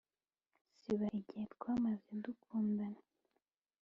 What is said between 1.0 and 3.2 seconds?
igihe twamaze dukundana